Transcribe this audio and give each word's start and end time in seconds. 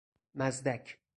مزدک 0.35 0.97